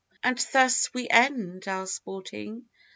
And 0.23 0.35
thus 0.51 0.91
we 0.95 1.07
end 1.09 1.67
our 1.67 1.85
sporting. 1.85 2.65